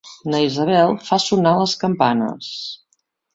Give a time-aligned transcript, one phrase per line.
[0.31, 2.49] Na Isabel fa sonar les campanes.